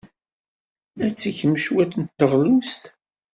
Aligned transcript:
Ad 1.05 1.09
d-tgemt 1.13 1.63
cwiṭ 1.67 1.93
n 2.01 2.05
teɣlust. 2.17 2.83